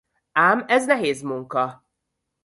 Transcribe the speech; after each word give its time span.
Ám 0.39 0.63
ez 0.67 0.85
nehéz 0.85 1.21
munka. 1.21 1.85